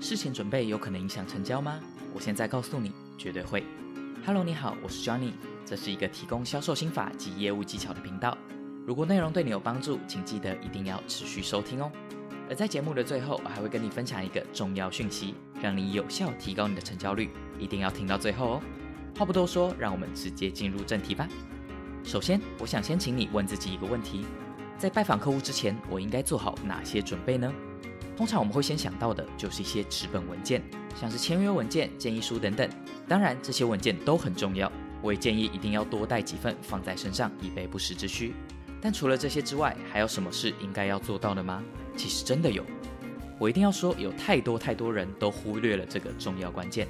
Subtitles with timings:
[0.00, 1.78] 事前准备有可能影响成交吗？
[2.14, 3.62] 我现在告诉你，绝对会。
[4.24, 5.32] Hello，你好，我是 Johnny，
[5.66, 8.36] 这是一个提供销售心法及业务技巧的频道。
[8.86, 11.92] 如果内容对你有帮助，请记得一定要持续收听哦。
[12.48, 17.28] 而在节目的最后，我还会跟你分享一个重要讯息，让你有效提高你的成交率，
[17.58, 18.62] 一定要听到最后哦。
[19.18, 21.28] 话不多说，让我们直接进入正题吧。
[22.02, 24.24] 首先，我想先请你问自己一个问题：
[24.78, 27.52] 在拜访客户之前，我应该做好哪些准备呢？
[28.20, 30.62] 通常我们会先想到的就是一些纸本文件，
[30.94, 32.68] 像是签约文件、建议书等等。
[33.08, 34.70] 当然，这些文件都很重要，
[35.00, 38.34] 我也建议一定要多带几份放在身上，以备不时之需。
[38.78, 41.62] 但除了这些之外，还有什么是应该要做到的吗？
[41.96, 42.62] 其实真的有，
[43.38, 46.86] 我一定要说，有太多太多人都忽略了这个重要关键，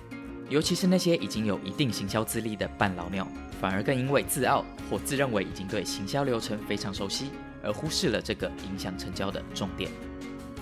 [0.48, 3.24] 尤其是那些已经有一定行销资历的半老鸟，
[3.60, 7.30] 反而更因为自傲或自认为已经对行销流程非常熟悉，
[7.62, 9.92] 而忽视了这个影响成交的重点。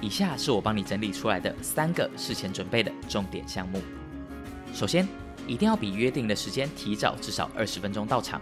[0.00, 3.82] 以下是我帮你整理出来的三个事前准备的重点项目。
[4.72, 5.08] 首先，
[5.46, 8.40] 一定要比约定的时间提早至少二十分钟到场。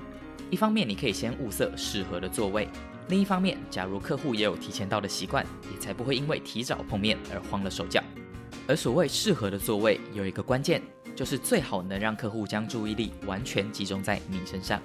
[0.50, 2.66] 一方面，你可以先物色适合的座位；
[3.08, 8.02] 另一方面，假如客户也有提前到的习惯，也才不会因为提早碰面而慌了手脚。
[8.68, 10.82] 而所谓适合的座位，有一个关键，
[11.14, 14.80] 就是最好能让客户将注意力完全集中在你身上。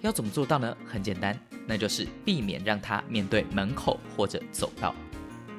[0.00, 0.76] 要怎么做到呢？
[0.86, 4.94] 很简单，那就是避免让他面对门口或者走道。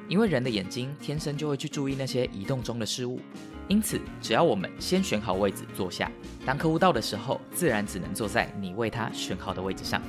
[0.08, 3.20] 因为人的眼睛天生就会去注意那些移动中的事物，
[3.68, 6.10] 因此只要我们先选好位置坐下，
[6.44, 10.00] 当客户到的时候，自然只能坐在你为他选好的位置上。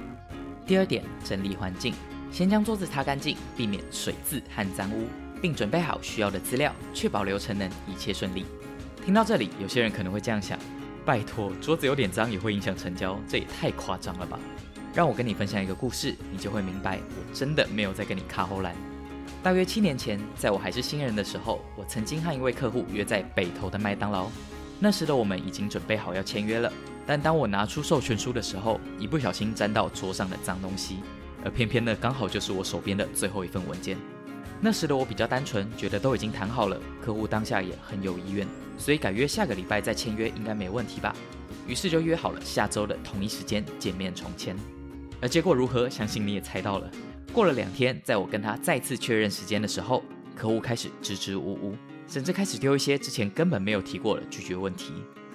[0.66, 1.94] 第二点，整理环境，
[2.32, 5.08] 先将桌子擦干净，避免水渍和脏污，
[5.42, 8.46] 并准备好需要的资料，确保流程能一切顺利。
[9.04, 10.60] 听到这里，有些人可能会这样想：
[11.06, 14.38] 拜托，桌子有点脏也会影响成交，这也太夸张了吧？
[14.94, 18.76] 让我跟你分享一个故事，你就会明白，我真的没有在跟你卡后栏。
[19.48, 24.28] 大约七年前，在我还是新人的时候，我曾经和一位客户约在北投的麦当劳。
[24.78, 26.70] 那时的我们已经准备好要签约了，
[27.06, 30.98] 但当我拿出授权书的时候，一不小心沾到桌上的脏东西，
[31.46, 33.96] 而偏偏呢，刚好就是我手边的最后一份文件。
[34.60, 38.46] 那时的我比较单纯，觉得都已经谈好了，客户当下也很有意愿，
[38.78, 41.16] 所以改约下个礼拜再签约应该没问题吧。
[41.66, 44.58] 于是就约好了下周的同一时间见面重签。
[45.22, 46.92] 而结果如何，相信你也猜到了。
[47.34, 50.04] 过了两天，在我跟他再次确认时间的时候，
[50.36, 51.76] 客户开始支支吾吾，
[52.08, 54.92] 甚至开始丢一些之前根本没有提过的拒绝问题。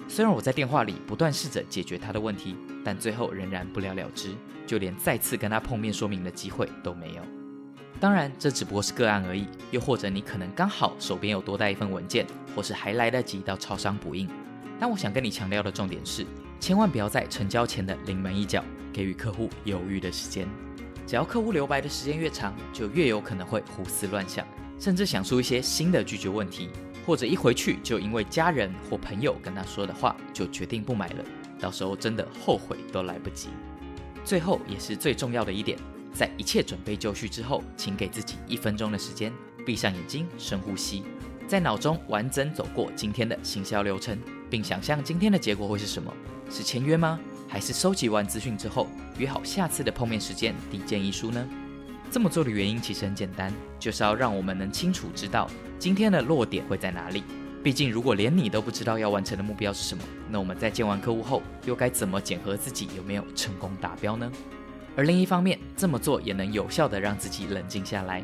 [0.07, 4.33] 虽然我在电话里不断试着解决他的问题，但最后仍然不了了之，
[4.67, 7.21] 就连再次跟他碰面说明的机会都没有。
[8.01, 14.27] 当然，这只不过是个案而已，又或者你可能刚好手边有多带一份文件，或是还来得及到超商补印。
[14.77, 16.25] 但我想跟你强调的重点是，
[16.59, 18.61] 千万不要在成交前的临门一脚
[18.91, 20.45] 给予客户犹豫的时间。
[21.05, 24.47] 只要客户留白的时间越长，就越有可能会胡思乱想，
[24.79, 26.69] 甚至想出一些新的拒绝问题，
[27.05, 31.25] 或者一回去就因为家人或朋友跟他说的话，就决定不买了。
[31.59, 33.49] 到时候真的后悔都来不及。
[34.25, 35.77] 最后也是最重要的一点，
[36.13, 39.31] 在一切准备就绪之后，请给自己一分钟的时间，
[39.65, 41.03] 闭上眼睛，深呼吸，
[41.47, 44.17] 在脑中完整走过今天的行销流程，
[44.49, 46.13] 并想象今天的结果会是什么？
[46.49, 47.19] 是签约吗？
[47.53, 48.87] 还是收集完资讯之后，
[49.19, 51.47] 约好下次的碰面时间递建议书呢？
[52.09, 55.47] 这么做的原因其实很简单，就是要让我们能清楚知道
[55.77, 57.23] 今天的落点会在哪里。
[57.63, 64.31] 毕竟，如果连你都不知道要完成的目标是什么，那我们在见完客户后，又该怎么检核自己有没有成功达标呢？
[64.95, 68.23] 而另一方面，这么做也能有效的让自己冷静下来。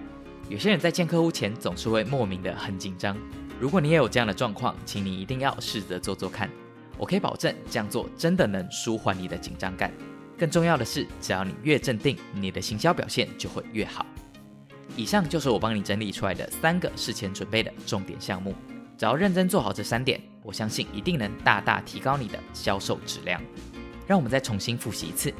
[0.49, 3.15] 有些人在见客户前总是会莫名的很紧张，
[3.59, 6.49] 如果你也有这样的状况，请你一定要试着做做看。
[6.99, 9.91] 我可以保证，这样做真的能舒缓你的紧张感。
[10.37, 14.05] 更重要的是，只要你越镇定，你的行销表现就会越好。
[14.95, 18.53] 以上就是我帮你整理出来的三个事前准备的重点项目。
[18.97, 23.41] 只要认真做好这三点，我相信一定能大大提高你的销售质量。
[24.05, 25.33] 让我们再重新复习一次：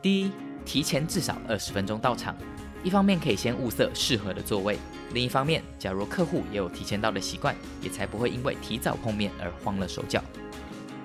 [0.00, 0.30] 第一，
[0.64, 2.36] 提前至少二十分钟到场。
[2.84, 4.78] 一方面可以先物色适合的座位，
[5.12, 10.22] 另一方面，假如客户也有提前到的习惯，也才不会因为提早碰面而慌了手脚。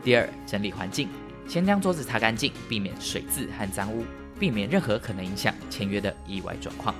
[0.03, 1.09] 第二，整理环境，
[1.47, 4.05] 先将桌子擦干净，避免水渍和脏污，
[4.39, 6.95] 避免任何可能影响签约的意外状况。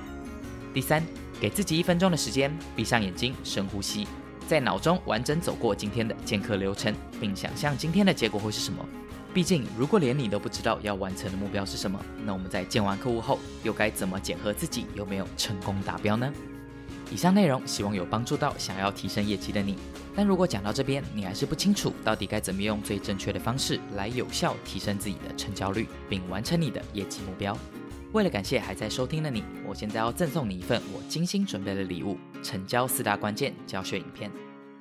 [0.74, 1.02] 第三，
[1.40, 4.06] 给自己一分钟的时间，闭上眼睛，深呼吸，
[4.46, 8.86] 在脑中完整走过今天的见客流程，并想象今天的结果会是什么。
[9.32, 16.30] 毕竟，如果连你都不知道要完成的目标是什么，那我们在见完客户后，又该怎么检核自己有没有成功达标呢？
[17.10, 19.76] 以上内容希望有帮助到想要提升业绩的你。
[20.14, 27.56] 但如果讲到这边，你还是不清楚到底该怎么用最正确的方式来有效提升自己的成交率，并完成你的业绩目标。
[28.12, 34.30] 为了感谢还在收听的你，我现在要赠送你一份我精心准备的礼物——成交四大关键教学影片。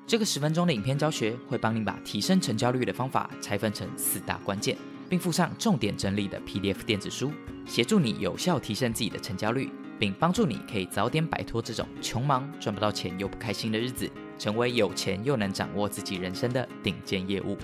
[0.08, 4.76] 这个十分钟的影片教学会帮你把提升成交率的方法拆分成四大关键，
[5.08, 7.32] 并附上重点整理的 PDF 电子书，
[7.68, 9.70] 协助你有效提升自己的成交率，
[10.00, 14.10] 并帮助你可以早点摆脱这种穷忙赚不到钱又不开心的日子，
[14.40, 17.58] 成为有钱又能掌握自己人生的顶尖业务。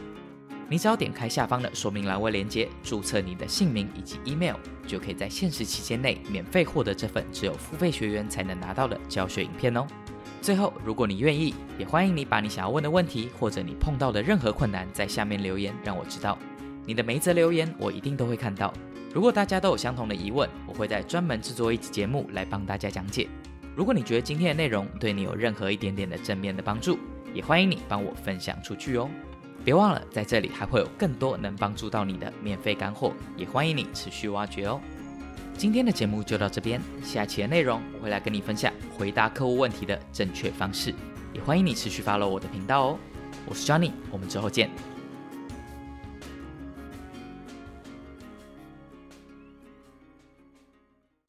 [0.68, 4.56] 你只要点开下方的说明栏位链接，注册你的姓名以及 email，
[4.86, 9.86] 就可以在限时期间内免费获得这份只有付费学员才能拿到的教学影片哦。
[10.42, 16.38] 最后，如果你愿意，也欢迎你把你想要问的问题，或者你碰到的任何困难，在下面留言，让我知道。
[16.86, 18.74] 你的每一则留言，我一定都会看到。
[19.16, 23.30] 如果大家都有相同的疑问，我会在专门制作一集节目来帮大家讲解。
[23.74, 27.00] 如果你觉得今天的内容对你有任何一点点的正面的帮助，
[27.34, 29.10] 也欢迎你帮我分享出去哦。
[29.64, 34.82] 别忘了，在这里还会有更多能帮助到你的免费干货，也欢迎你持续挖掘哦。
[35.58, 40.94] 今天的节目就到这边，下期的内容我会来跟你分享回答客户问题的正确方式，
[41.32, 43.00] 也欢迎你持续 follow 我的频道哦。
[43.46, 44.70] 我是 Johnny，我们之后见。